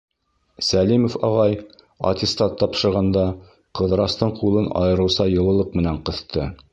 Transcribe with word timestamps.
Сәлимов 0.67 1.17
ағай, 1.27 1.51
аттестат 2.13 2.57
тапшырғанда, 2.63 3.27
Ҡыҙырастың 3.81 4.33
ҡулын 4.43 4.73
айырыуса 4.83 5.29
йылылыҡ 5.35 5.77
менән 5.81 6.05
ҡыҫты. 6.11 6.53